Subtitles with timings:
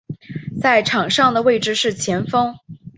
[0.59, 2.55] 在场上的位置是前锋。